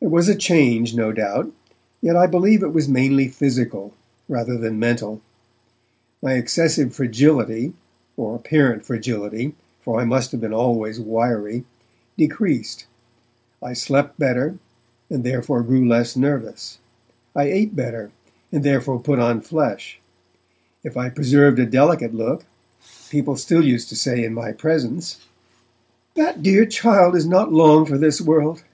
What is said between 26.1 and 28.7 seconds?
'That dear child is not long for this world!'